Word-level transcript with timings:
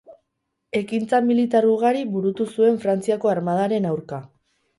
Ekintza 0.79 1.19
militar 1.25 1.67
ugari 1.73 2.01
burutu 2.15 2.49
zuen 2.55 2.81
Frantziako 2.87 3.33
armadaren 3.35 3.87
aurka. 3.93 4.23